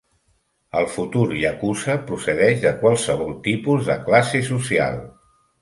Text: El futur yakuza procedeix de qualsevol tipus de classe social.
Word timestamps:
El 0.79 0.87
futur 0.93 1.25
yakuza 1.41 1.99
procedeix 2.09 2.63
de 2.65 2.73
qualsevol 2.81 3.39
tipus 3.49 3.87
de 3.93 3.99
classe 4.09 4.43
social. 4.53 5.03